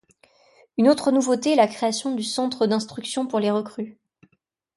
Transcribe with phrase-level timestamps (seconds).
[0.79, 3.99] Une autre nouveauté est la création du Centre d'instruction pour les recrues.